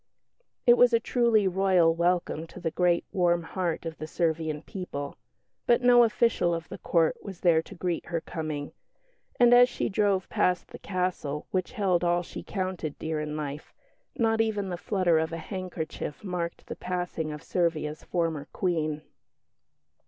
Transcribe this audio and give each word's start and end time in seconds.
It 0.65 0.77
was 0.77 0.93
a 0.93 0.99
truly 0.99 1.47
Royal 1.47 1.93
welcome 1.93 2.47
to 2.47 2.59
the 2.59 2.71
great 2.71 3.05
warm 3.11 3.43
heart 3.43 3.85
of 3.85 3.99
the 3.99 4.07
Servian 4.07 4.63
people; 4.63 5.15
but 5.67 5.83
no 5.83 6.01
official 6.03 6.55
of 6.55 6.67
the 6.69 6.79
Court 6.79 7.17
was 7.21 7.41
there 7.41 7.61
to 7.61 7.75
greet 7.75 8.07
her 8.07 8.19
coming, 8.19 8.71
and 9.39 9.53
as 9.53 9.69
she 9.69 9.89
drove 9.89 10.27
past 10.27 10.69
the 10.69 10.79
castle 10.79 11.45
which 11.51 11.73
held 11.73 12.03
all 12.03 12.23
she 12.23 12.41
counted 12.41 12.97
dear 12.97 13.19
in 13.19 13.37
life, 13.37 13.75
not 14.15 14.41
even 14.41 14.69
the 14.69 14.75
flutter 14.75 15.19
of 15.19 15.31
a 15.31 15.37
handkerchief 15.37 16.23
marked 16.23 16.65
the 16.65 16.75
passing 16.75 17.31
of 17.31 17.43
Servia's 17.43 18.03
former 18.03 18.47
Queen. 18.53 19.03